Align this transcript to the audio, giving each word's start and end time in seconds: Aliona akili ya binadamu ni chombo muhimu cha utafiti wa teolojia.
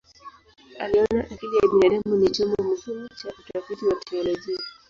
Aliona 0.79 1.23
akili 1.31 1.55
ya 1.55 1.61
binadamu 1.71 2.15
ni 2.15 2.29
chombo 2.31 2.63
muhimu 2.63 3.07
cha 3.07 3.33
utafiti 3.39 3.85
wa 3.85 3.95
teolojia. 3.95 4.57